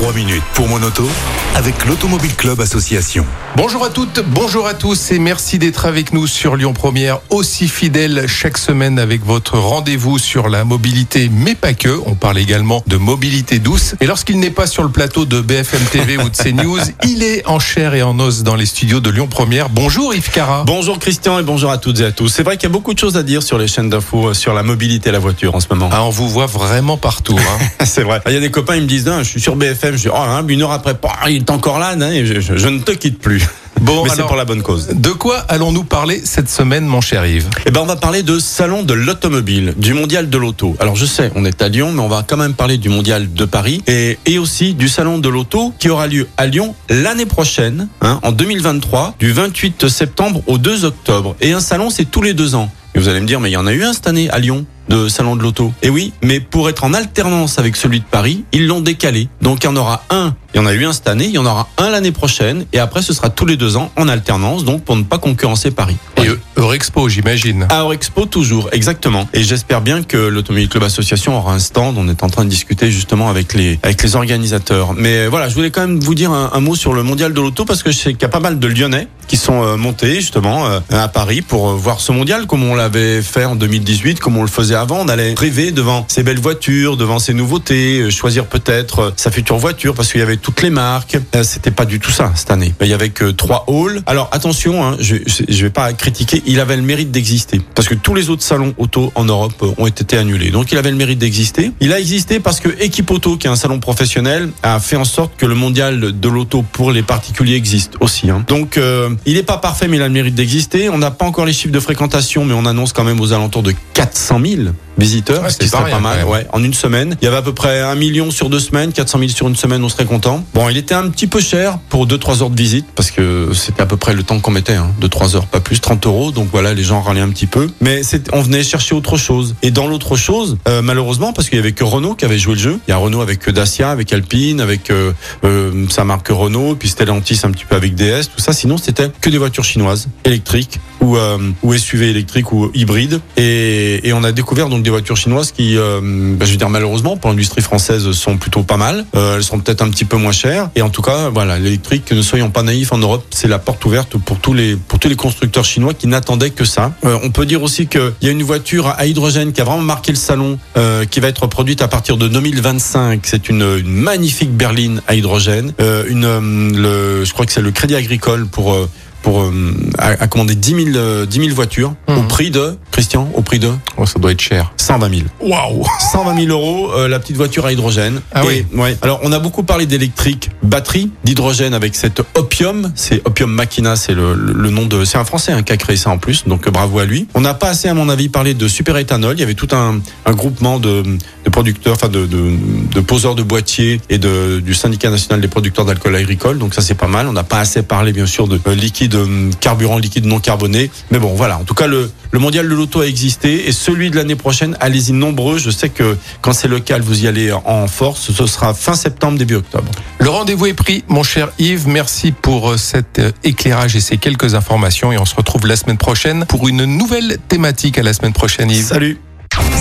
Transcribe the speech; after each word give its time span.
3 0.00 0.14
minutes 0.14 0.42
pour 0.54 0.66
mon 0.66 0.82
auto 0.82 1.06
avec 1.54 1.84
l'Automobile 1.84 2.34
Club 2.34 2.60
Association. 2.60 3.26
Bonjour 3.56 3.84
à 3.84 3.90
toutes, 3.90 4.22
bonjour 4.24 4.66
à 4.66 4.74
tous 4.74 5.10
et 5.10 5.18
merci 5.18 5.58
d'être 5.58 5.84
avec 5.84 6.12
nous 6.12 6.26
sur 6.26 6.56
Lyon 6.56 6.72
Première, 6.72 7.20
aussi 7.30 7.68
fidèle 7.68 8.26
chaque 8.28 8.56
semaine 8.56 8.98
avec 8.98 9.24
votre 9.24 9.58
rendez-vous 9.58 10.18
sur 10.18 10.48
la 10.48 10.64
mobilité, 10.64 11.28
mais 11.30 11.54
pas 11.54 11.74
que. 11.74 12.00
On 12.06 12.14
parle 12.14 12.38
également 12.38 12.82
de 12.86 12.96
mobilité 12.96 13.58
douce. 13.58 13.96
Et 14.00 14.06
lorsqu'il 14.06 14.38
n'est 14.38 14.50
pas 14.50 14.66
sur 14.66 14.84
le 14.84 14.88
plateau 14.88 15.24
de 15.24 15.40
BFM 15.40 15.82
TV 15.90 16.16
ou 16.16 16.30
de 16.30 16.36
CNews, 16.36 16.78
il 17.04 17.22
est 17.22 17.46
en 17.46 17.58
chair 17.58 17.94
et 17.94 18.02
en 18.02 18.18
os 18.20 18.42
dans 18.42 18.54
les 18.54 18.66
studios 18.66 19.00
de 19.00 19.10
Lyon 19.10 19.26
Première. 19.26 19.68
Bonjour 19.68 20.14
Yves 20.14 20.30
Cara. 20.30 20.62
Bonjour 20.64 20.98
Christian 20.98 21.38
et 21.40 21.42
bonjour 21.42 21.72
à 21.72 21.78
toutes 21.78 22.00
et 22.00 22.04
à 22.04 22.12
tous. 22.12 22.28
C'est 22.28 22.44
vrai 22.44 22.56
qu'il 22.56 22.68
y 22.68 22.72
a 22.72 22.72
beaucoup 22.72 22.94
de 22.94 22.98
choses 22.98 23.16
à 23.16 23.24
dire 23.24 23.42
sur 23.42 23.58
les 23.58 23.66
chaînes 23.66 23.90
d'infos 23.90 24.28
euh, 24.28 24.34
sur 24.34 24.54
la 24.54 24.62
mobilité 24.62 25.08
et 25.08 25.12
la 25.12 25.18
voiture 25.18 25.56
en 25.56 25.60
ce 25.60 25.66
moment. 25.70 25.90
Ah, 25.92 26.04
on 26.04 26.10
vous 26.10 26.28
voit 26.28 26.46
vraiment 26.46 26.96
partout. 26.96 27.38
Hein. 27.38 27.66
C'est 27.84 28.04
vrai. 28.04 28.22
Il 28.28 28.32
y 28.32 28.36
a 28.36 28.40
des 28.40 28.52
copains, 28.52 28.76
ils 28.76 28.82
me 28.82 28.88
disent, 28.88 29.06
non, 29.06 29.18
je 29.18 29.28
suis 29.28 29.40
sur 29.40 29.56
BFM, 29.56 29.89
je 29.96 30.08
dis, 30.08 30.14
oh, 30.14 30.48
une 30.48 30.62
heure 30.62 30.72
après, 30.72 30.94
bah, 30.94 31.10
il 31.28 31.36
est 31.36 31.50
encore 31.50 31.78
là, 31.78 31.94
je, 31.98 32.40
je- 32.40 32.56
je 32.56 32.68
ne 32.68 32.80
te 32.80 32.92
quitte 32.92 33.18
plus. 33.18 33.42
Bon, 33.80 34.04
Mais 34.04 34.10
alors, 34.10 34.26
pour 34.26 34.36
la 34.36 34.44
bonne 34.44 34.60
cause. 34.62 34.88
de 34.92 35.08
quoi 35.08 35.38
allons-nous 35.48 35.84
parler 35.84 36.20
cette 36.22 36.50
semaine, 36.50 36.84
mon 36.84 37.00
cher 37.00 37.24
Yves? 37.24 37.48
Eh 37.64 37.70
ben, 37.70 37.80
on 37.80 37.86
va 37.86 37.96
parler 37.96 38.22
de 38.22 38.38
salon 38.38 38.82
de 38.82 38.92
l'automobile, 38.92 39.72
du 39.78 39.94
mondial 39.94 40.28
de 40.28 40.36
l'auto. 40.36 40.76
Alors, 40.80 40.96
je 40.96 41.06
sais, 41.06 41.32
on 41.34 41.46
est 41.46 41.62
à 41.62 41.68
Lyon, 41.68 41.90
mais 41.94 42.02
on 42.02 42.08
va 42.08 42.22
quand 42.22 42.36
même 42.36 42.52
parler 42.52 42.76
du 42.76 42.90
mondial 42.90 43.32
de 43.32 43.44
Paris 43.46 43.82
et, 43.86 44.18
et 44.26 44.38
aussi 44.38 44.74
du 44.74 44.90
salon 44.90 45.16
de 45.16 45.30
l'auto 45.30 45.72
qui 45.78 45.88
aura 45.88 46.08
lieu 46.08 46.28
à 46.36 46.46
Lyon 46.46 46.74
l'année 46.90 47.24
prochaine, 47.24 47.88
hein, 48.02 48.20
en 48.22 48.32
2023, 48.32 49.14
du 49.18 49.32
28 49.32 49.88
septembre 49.88 50.42
au 50.46 50.58
2 50.58 50.84
octobre. 50.84 51.34
Et 51.40 51.52
un 51.54 51.60
salon, 51.60 51.88
c'est 51.88 52.04
tous 52.04 52.20
les 52.20 52.34
deux 52.34 52.54
ans. 52.54 52.70
Et 52.94 52.98
vous 52.98 53.08
allez 53.08 53.20
me 53.20 53.26
dire, 53.26 53.40
mais 53.40 53.50
il 53.50 53.54
y 53.54 53.56
en 53.56 53.66
a 53.66 53.72
eu 53.72 53.84
un 53.84 53.92
cette 53.92 54.06
année 54.06 54.28
à 54.30 54.38
Lyon 54.38 54.66
de 54.88 55.08
salon 55.08 55.36
de 55.36 55.42
l'auto. 55.42 55.72
Et 55.82 55.90
oui, 55.90 56.12
mais 56.22 56.40
pour 56.40 56.68
être 56.68 56.82
en 56.82 56.92
alternance 56.92 57.58
avec 57.60 57.76
celui 57.76 58.00
de 58.00 58.04
Paris, 58.04 58.44
ils 58.52 58.66
l'ont 58.66 58.80
décalé. 58.80 59.28
Donc 59.40 59.62
il 59.62 59.66
y 59.66 59.68
en 59.68 59.76
aura 59.76 60.02
un, 60.10 60.34
il 60.52 60.58
y 60.58 60.60
en 60.60 60.66
a 60.66 60.72
eu 60.72 60.84
un 60.84 60.92
cette 60.92 61.06
année, 61.06 61.26
il 61.26 61.30
y 61.30 61.38
en 61.38 61.46
aura 61.46 61.68
un 61.78 61.90
l'année 61.90 62.10
prochaine, 62.10 62.66
et 62.72 62.80
après 62.80 63.00
ce 63.00 63.12
sera 63.12 63.30
tous 63.30 63.46
les 63.46 63.56
deux 63.56 63.76
ans 63.76 63.92
en 63.96 64.08
alternance, 64.08 64.64
donc 64.64 64.82
pour 64.82 64.96
ne 64.96 65.04
pas 65.04 65.18
concurrencer 65.18 65.70
Paris. 65.70 65.96
Et 66.16 66.28
Eurexpo, 66.60 67.08
j'imagine. 67.08 67.66
À 67.70 67.80
Eurexpo 67.80 68.26
toujours, 68.26 68.68
exactement. 68.72 69.26
Et 69.32 69.42
j'espère 69.42 69.80
bien 69.80 70.02
que 70.02 70.18
l'Automobile 70.18 70.68
Club 70.68 70.82
Association 70.82 71.38
aura 71.38 71.54
un 71.54 71.58
stand. 71.58 71.96
On 71.96 72.06
est 72.06 72.22
en 72.22 72.28
train 72.28 72.44
de 72.44 72.50
discuter 72.50 72.90
justement 72.90 73.30
avec 73.30 73.54
les 73.54 73.78
avec 73.82 74.02
les 74.02 74.14
organisateurs. 74.14 74.92
Mais 74.92 75.26
voilà, 75.26 75.48
je 75.48 75.54
voulais 75.54 75.70
quand 75.70 75.80
même 75.80 75.98
vous 75.98 76.14
dire 76.14 76.30
un, 76.32 76.60
mot 76.60 76.74
sur 76.74 76.92
le 76.92 77.02
mondial 77.02 77.32
de 77.32 77.40
l'auto 77.40 77.64
parce 77.64 77.82
que 77.82 77.90
je 77.90 77.96
sais 77.96 78.12
qu'il 78.12 78.22
y 78.22 78.26
a 78.26 78.28
pas 78.28 78.40
mal 78.40 78.58
de 78.58 78.66
Lyonnais 78.66 79.08
qui 79.26 79.38
sont 79.38 79.62
euh, 79.62 79.76
montés 79.76 80.16
justement 80.16 80.66
euh, 80.66 80.80
à 80.90 81.08
Paris 81.08 81.40
pour 81.40 81.70
euh, 81.70 81.74
voir 81.74 82.00
ce 82.00 82.10
mondial 82.12 82.46
comme 82.46 82.64
on 82.64 82.74
l'avait 82.74 83.22
fait 83.22 83.44
en 83.44 83.54
2018, 83.54 84.20
comme 84.20 84.36
on 84.36 84.42
le 84.42 84.48
faisait 84.48 84.74
avant. 84.74 84.98
On 84.98 85.08
allait 85.08 85.34
rêver 85.38 85.70
devant 85.70 86.04
ces 86.08 86.22
belles 86.22 86.40
voitures, 86.40 86.98
devant 86.98 87.18
ces 87.18 87.32
nouveautés, 87.32 88.10
choisir 88.10 88.44
peut-être 88.44 89.14
sa 89.16 89.30
future 89.30 89.56
voiture 89.56 89.94
parce 89.94 90.12
qu'il 90.12 90.20
y 90.20 90.24
avait 90.24 90.36
toutes 90.36 90.60
les 90.60 90.70
marques. 90.70 91.16
C'était 91.42 91.70
pas 91.70 91.86
du 91.86 92.00
tout 92.00 92.10
ça 92.10 92.32
cette 92.34 92.50
année. 92.50 92.74
Il 92.82 92.88
y 92.88 92.92
avait 92.92 93.10
que 93.10 93.30
trois 93.30 93.64
halls. 93.66 94.02
Alors 94.04 94.28
attention, 94.32 94.84
hein, 94.84 94.96
je 95.00 95.16
je 95.26 95.62
vais 95.62 95.70
pas 95.70 95.90
critiquer. 95.94 96.42
Il 96.52 96.58
avait 96.58 96.74
le 96.74 96.82
mérite 96.82 97.12
d'exister 97.12 97.60
parce 97.76 97.86
que 97.86 97.94
tous 97.94 98.12
les 98.12 98.28
autres 98.28 98.42
salons 98.42 98.74
auto 98.76 99.12
en 99.14 99.24
Europe 99.24 99.52
euh, 99.62 99.70
ont 99.78 99.86
été 99.86 100.16
annulés. 100.16 100.50
Donc 100.50 100.72
il 100.72 100.78
avait 100.78 100.90
le 100.90 100.96
mérite 100.96 101.20
d'exister. 101.20 101.70
Il 101.78 101.92
a 101.92 102.00
existé 102.00 102.40
parce 102.40 102.58
que 102.58 102.68
Equipe 102.80 103.08
Auto, 103.12 103.36
qui 103.36 103.46
est 103.46 103.50
un 103.50 103.54
salon 103.54 103.78
professionnel, 103.78 104.50
a 104.64 104.80
fait 104.80 104.96
en 104.96 105.04
sorte 105.04 105.36
que 105.36 105.46
le 105.46 105.54
mondial 105.54 106.18
de 106.18 106.28
l'auto 106.28 106.62
pour 106.72 106.90
les 106.90 107.04
particuliers 107.04 107.54
existe 107.54 107.92
aussi. 108.00 108.30
hein. 108.30 108.44
Donc 108.48 108.78
euh, 108.78 109.10
il 109.26 109.34
n'est 109.34 109.44
pas 109.44 109.58
parfait, 109.58 109.86
mais 109.86 109.98
il 109.98 110.02
a 110.02 110.08
le 110.08 110.12
mérite 110.12 110.34
d'exister. 110.34 110.88
On 110.88 110.98
n'a 110.98 111.12
pas 111.12 111.24
encore 111.24 111.44
les 111.44 111.52
chiffres 111.52 111.72
de 111.72 111.78
fréquentation, 111.78 112.44
mais 112.44 112.54
on 112.54 112.66
annonce 112.66 112.92
quand 112.92 113.04
même 113.04 113.20
aux 113.20 113.32
alentours 113.32 113.62
de 113.62 113.72
400 113.94 114.40
000 114.44 114.62
visiteurs, 115.00 115.42
Ouais, 115.42 115.48
c'est 115.50 115.70
pas 115.70 115.84
rien, 115.84 116.00
mal. 116.00 116.24
Ouais, 116.24 116.46
en 116.52 116.62
une 116.62 116.74
semaine, 116.74 117.16
il 117.20 117.24
y 117.24 117.28
avait 117.28 117.38
à 117.38 117.42
peu 117.42 117.54
près 117.54 117.80
un 117.80 117.94
million 117.94 118.30
sur 118.30 118.50
deux 118.50 118.60
semaines, 118.60 118.92
400 118.92 119.18
000 119.18 119.30
sur 119.30 119.48
une 119.48 119.56
semaine, 119.56 119.82
on 119.82 119.88
serait 119.88 120.04
content. 120.04 120.44
Bon, 120.54 120.68
il 120.68 120.76
était 120.76 120.94
un 120.94 121.08
petit 121.08 121.26
peu 121.26 121.40
cher 121.40 121.78
pour 121.88 122.06
2-3 122.06 122.42
heures 122.42 122.50
de 122.50 122.56
visite 122.56 122.86
parce 122.94 123.10
que 123.10 123.50
c'était 123.54 123.82
à 123.82 123.86
peu 123.86 123.96
près 123.96 124.14
le 124.14 124.22
temps 124.22 124.40
qu'on 124.40 124.50
mettait, 124.50 124.74
hein, 124.74 124.90
de 125.00 125.06
3 125.06 125.36
heures, 125.36 125.46
pas 125.46 125.60
plus, 125.60 125.80
30 125.80 126.06
euros. 126.06 126.30
Donc 126.30 126.48
voilà, 126.52 126.74
les 126.74 126.82
gens 126.82 127.00
râlaient 127.00 127.20
un 127.20 127.30
petit 127.30 127.46
peu. 127.46 127.68
Mais 127.80 128.02
on 128.32 128.42
venait 128.42 128.62
chercher 128.62 128.94
autre 128.94 129.16
chose. 129.16 129.54
Et 129.62 129.70
dans 129.70 129.86
l'autre 129.86 130.16
chose, 130.16 130.58
euh, 130.68 130.82
malheureusement, 130.82 131.32
parce 131.32 131.48
qu'il 131.48 131.56
y 131.56 131.60
avait 131.60 131.72
que 131.72 131.84
Renault 131.84 132.14
qui 132.14 132.24
avait 132.24 132.38
joué 132.38 132.54
le 132.54 132.60
jeu. 132.60 132.80
Il 132.86 132.90
y 132.90 132.94
a 132.94 132.96
Renault 132.96 133.20
avec 133.20 133.48
Dacia, 133.48 133.90
avec 133.90 134.12
Alpine, 134.12 134.60
avec 134.60 134.90
euh, 134.90 135.12
euh, 135.44 135.86
sa 135.88 136.04
marque 136.04 136.28
Renault, 136.28 136.76
puis 136.76 136.88
Stellantis 136.88 137.40
un 137.44 137.50
petit 137.50 137.64
peu 137.64 137.76
avec 137.76 137.94
DS, 137.94 138.30
tout 138.34 138.40
ça. 138.40 138.52
Sinon, 138.52 138.76
c'était 138.76 139.10
que 139.20 139.30
des 139.30 139.38
voitures 139.38 139.64
chinoises, 139.64 140.08
électriques 140.24 140.80
ou, 141.00 141.16
euh, 141.16 141.38
ou 141.62 141.74
SUV 141.74 142.10
électriques 142.10 142.52
ou 142.52 142.70
hybrides. 142.74 143.20
Et, 143.36 144.06
et 144.08 144.12
on 144.12 144.24
a 144.24 144.32
découvert 144.32 144.68
donc 144.68 144.82
des 144.82 144.90
voitures 144.90 145.16
chinoises 145.16 145.52
qui, 145.52 145.76
euh, 145.76 146.00
bah, 146.36 146.46
je 146.46 146.52
veux 146.52 146.56
dire 146.56 146.70
malheureusement 146.70 147.16
pour 147.16 147.30
l'industrie 147.30 147.62
française, 147.62 148.10
sont 148.12 148.36
plutôt 148.36 148.62
pas 148.62 148.76
mal. 148.76 149.04
Euh, 149.14 149.36
elles 149.36 149.44
sont 149.44 149.58
peut-être 149.58 149.82
un 149.82 149.90
petit 149.90 150.04
peu 150.04 150.16
moins 150.16 150.32
chères. 150.32 150.70
Et 150.74 150.82
en 150.82 150.90
tout 150.90 151.02
cas, 151.02 151.28
voilà, 151.28 151.58
l'électrique, 151.58 152.10
ne 152.12 152.22
soyons 152.22 152.50
pas 152.50 152.62
naïfs 152.62 152.92
en 152.92 152.98
Europe, 152.98 153.24
c'est 153.30 153.48
la 153.48 153.58
porte 153.58 153.84
ouverte 153.84 154.16
pour 154.18 154.38
tous 154.38 154.52
les 154.52 154.76
pour 154.76 154.98
tous 154.98 155.08
les 155.08 155.16
constructeurs 155.16 155.64
chinois 155.64 155.94
qui 155.94 156.06
n'attendaient 156.06 156.50
que 156.50 156.64
ça. 156.64 156.92
Euh, 157.04 157.18
on 157.22 157.30
peut 157.30 157.46
dire 157.46 157.62
aussi 157.62 157.86
qu'il 157.86 158.12
y 158.22 158.28
a 158.28 158.30
une 158.30 158.42
voiture 158.42 158.88
à 158.88 159.06
hydrogène 159.06 159.52
qui 159.52 159.60
a 159.60 159.64
vraiment 159.64 159.82
marqué 159.82 160.12
le 160.12 160.18
salon, 160.18 160.58
euh, 160.76 161.04
qui 161.04 161.20
va 161.20 161.28
être 161.28 161.46
produite 161.46 161.82
à 161.82 161.88
partir 161.88 162.16
de 162.16 162.28
2025. 162.28 163.20
C'est 163.24 163.48
une, 163.48 163.62
une 163.62 163.92
magnifique 163.92 164.52
berline 164.52 165.02
à 165.06 165.14
hydrogène. 165.14 165.72
Euh, 165.80 166.04
une, 166.08 166.76
le, 166.76 167.24
je 167.24 167.32
crois 167.32 167.46
que 167.46 167.52
c'est 167.52 167.62
le 167.62 167.70
Crédit 167.70 167.94
Agricole 167.94 168.46
pour 168.46 168.76
pour 169.22 169.42
euh, 169.42 169.52
à, 169.98 170.08
à 170.22 170.26
commander 170.26 170.54
10 170.54 170.84
000, 170.92 170.96
euh, 170.96 171.26
10 171.26 171.38
000 171.40 171.54
voitures 171.54 171.94
au 172.08 172.12
Mhm. 172.12 172.28
prix 172.28 172.50
de 172.50 172.76
Christian, 172.90 173.28
au 173.34 173.42
prix 173.42 173.58
de 173.58 173.70
Oh, 173.96 174.06
ça 174.06 174.18
doit 174.18 174.32
être 174.32 174.40
cher. 174.40 174.72
120 174.76 175.08
000. 175.10 175.22
Waouh 175.40 175.84
120 176.12 176.36
000 176.44 176.48
euros, 176.48 176.90
euh, 176.92 177.08
la 177.08 177.18
petite 177.18 177.36
voiture 177.36 177.66
à 177.66 177.72
hydrogène. 177.72 178.20
Ah 178.32 178.42
Et, 178.50 178.64
ouais. 178.76 178.96
Alors, 179.02 179.20
on 179.22 179.32
a 179.32 179.38
beaucoup 179.38 179.62
parlé 179.62 179.86
d'électrique, 179.86 180.50
batterie, 180.62 181.10
d'hydrogène 181.24 181.74
avec 181.74 181.94
cette 181.94 182.22
Opium. 182.34 182.90
C'est 182.94 183.20
Opium 183.26 183.50
Machina, 183.52 183.96
c'est 183.96 184.14
le, 184.14 184.34
le- 184.34 184.52
le 184.52 184.70
nom 184.70 184.86
de. 184.86 185.04
C'est 185.04 185.18
un 185.18 185.24
Français 185.24 185.52
hein, 185.52 185.62
qui 185.62 185.72
a 185.72 185.76
créé 185.76 185.96
ça 185.96 186.10
en 186.10 186.18
plus, 186.18 186.44
donc 186.46 186.66
euh, 186.66 186.70
bravo 186.70 186.98
à 186.98 187.04
lui. 187.04 187.26
On 187.34 187.40
n'a 187.40 187.54
pas 187.54 187.68
assez, 187.68 187.88
à 187.88 187.94
mon 187.94 188.08
avis, 188.08 188.28
parlé 188.28 188.54
de 188.54 188.68
super 188.68 188.96
éthanol. 188.96 189.36
Il 189.36 189.40
y 189.40 189.44
avait 189.44 189.54
tout 189.54 189.68
un, 189.72 190.00
un 190.26 190.32
groupement 190.32 190.78
de, 190.78 191.02
de 191.44 191.50
producteurs, 191.50 191.94
enfin 191.94 192.08
de, 192.08 192.26
de, 192.26 192.52
de 192.94 193.00
poseurs 193.00 193.34
de 193.34 193.42
boîtiers 193.42 194.00
et 194.10 194.18
de, 194.18 194.60
du 194.60 194.74
syndicat 194.74 195.10
national 195.10 195.40
des 195.40 195.48
producteurs 195.48 195.84
d'alcool 195.84 196.16
agricole. 196.16 196.58
Donc 196.58 196.74
ça, 196.74 196.80
c'est 196.82 196.94
pas 196.94 197.08
mal. 197.08 197.26
On 197.28 197.32
n'a 197.32 197.44
pas 197.44 197.58
assez 197.60 197.82
parlé, 197.82 198.12
bien 198.12 198.26
sûr, 198.26 198.48
de 198.48 198.60
euh, 198.66 198.74
liquide, 198.74 199.09
euh, 199.14 199.50
carburant 199.60 199.98
liquide 199.98 200.26
non 200.26 200.40
carboné. 200.40 200.90
Mais 201.10 201.18
bon, 201.18 201.34
voilà. 201.34 201.58
En 201.58 201.64
tout 201.64 201.74
cas, 201.74 201.86
le, 201.86 202.10
le 202.32 202.38
mondial 202.38 202.68
de 202.68 202.74
l'auto 202.74 203.00
a 203.00 203.06
existé 203.06 203.68
et 203.68 203.72
celui 203.72 204.10
de 204.10 204.16
l'année 204.16 204.36
prochaine, 204.36 204.76
allez-y 204.80 205.12
nombreux. 205.12 205.58
Je 205.58 205.70
sais 205.70 205.88
que 205.88 206.16
quand 206.40 206.52
c'est 206.52 206.68
local, 206.68 207.02
vous 207.02 207.24
y 207.24 207.28
allez 207.28 207.52
en 207.52 207.86
force. 207.88 208.30
Ce 208.32 208.46
sera 208.46 208.74
fin 208.74 208.94
septembre, 208.94 209.38
début 209.38 209.56
octobre. 209.56 209.90
Le 210.18 210.28
rendez-vous 210.28 210.66
est 210.66 210.74
pris, 210.74 211.04
mon 211.08 211.22
cher 211.22 211.48
Yves. 211.58 211.88
Merci 211.88 212.32
pour 212.32 212.70
euh, 212.70 212.76
cet 212.76 213.18
euh, 213.18 213.32
éclairage 213.42 213.96
et 213.96 214.00
ces 214.00 214.16
quelques 214.16 214.54
informations. 214.54 215.12
Et 215.12 215.18
on 215.18 215.24
se 215.24 215.34
retrouve 215.34 215.66
la 215.66 215.76
semaine 215.76 215.98
prochaine 215.98 216.44
pour 216.46 216.68
une 216.68 216.84
nouvelle 216.84 217.38
thématique. 217.48 217.98
À 217.98 218.02
la 218.02 218.12
semaine 218.12 218.32
prochaine, 218.32 218.70
Yves. 218.70 218.86
Salut 218.86 219.18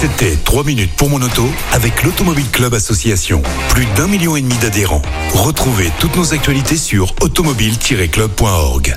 C'était 0.00 0.36
3 0.44 0.64
minutes 0.64 0.92
pour 0.96 1.10
mon 1.10 1.22
auto 1.22 1.48
avec 1.72 2.02
l'Automobile 2.02 2.50
Club 2.50 2.74
Association. 2.74 3.42
Plus 3.68 3.86
d'un 3.96 4.08
million 4.08 4.36
et 4.36 4.40
demi 4.40 4.56
d'adhérents. 4.56 5.02
Retrouvez 5.34 5.90
toutes 6.00 6.16
nos 6.16 6.34
actualités 6.34 6.76
sur 6.76 7.14
automobile-club.org. 7.20 8.96